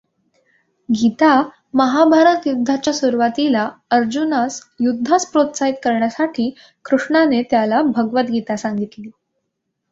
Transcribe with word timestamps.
गीता 0.89 1.33
महाभारत 1.73 2.47
युद्धाच्या 2.47 2.93
सुरुवातीला 2.93 3.69
अर्जुनास 3.91 4.59
युद्धास 4.79 5.25
प्रोत्साहित 5.25 5.73
करण्यासाठी 5.83 6.49
कृष्णाने 6.85 7.41
त्याला 7.43 7.81
भगवद् 7.95 8.31
गीता 8.31 8.55
सांगितली. 8.55 9.09